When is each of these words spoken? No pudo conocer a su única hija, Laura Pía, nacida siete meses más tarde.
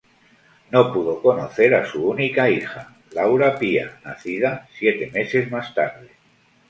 No 0.71 0.91
pudo 0.91 1.21
conocer 1.21 1.75
a 1.75 1.85
su 1.85 2.09
única 2.09 2.49
hija, 2.49 2.97
Laura 3.11 3.59
Pía, 3.59 3.99
nacida 4.03 4.67
siete 4.79 5.11
meses 5.11 5.51
más 5.51 5.75
tarde. 5.75 6.09